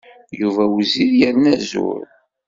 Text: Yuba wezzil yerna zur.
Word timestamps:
Yuba 0.39 0.63
wezzil 0.73 1.11
yerna 1.21 1.53
zur. 1.69 2.03